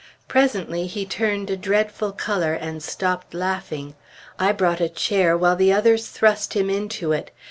[0.27, 3.93] Presently he turned a dreadful color, and stopped laughing.
[4.39, 7.29] I brought a chair, while the others thrust him into it.